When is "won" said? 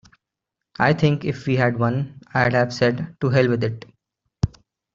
1.77-2.21